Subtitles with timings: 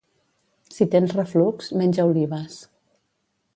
[0.75, 2.59] Si tens reflux, menja olives.